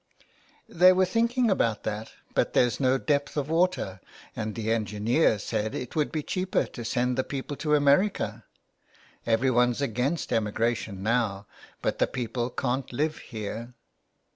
"They 0.67 0.91
were 0.93 1.05
thinking 1.05 1.51
about 1.51 1.83
that, 1.83 2.11
but 2.33 2.53
there's 2.53 2.79
no 2.79 2.97
depth 2.97 3.37
of 3.37 3.49
water, 3.49 4.01
and 4.35 4.55
the 4.55 4.71
engineer 4.71 5.37
said 5.37 5.75
it 5.75 5.95
would 5.95 6.11
be 6.11 6.23
cheaper 6.23 6.65
to 6.65 6.83
send 6.83 7.19
the 7.19 7.23
people 7.23 7.55
to 7.57 7.75
America. 7.75 8.43
Every 9.27 9.51
one's 9.51 9.79
against 9.79 10.33
emigration 10.33 11.03
now, 11.03 11.45
but 11.83 11.99
the 11.99 12.07
people 12.07 12.49
can't 12.49 12.91
live 12.91 13.19
here." 13.19 13.75